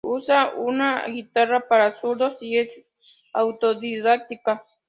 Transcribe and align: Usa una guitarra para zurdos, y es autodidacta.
Usa 0.03 0.55
una 0.55 1.05
guitarra 1.07 1.67
para 1.67 1.91
zurdos, 1.91 2.41
y 2.41 2.57
es 2.57 2.69
autodidacta. 3.33 4.63